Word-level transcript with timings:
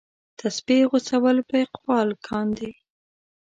تسپې 0.39 0.77
غوڅول 0.89 1.37
په 1.49 1.55
اقبال 1.65 2.09
کاندي. 2.27 2.71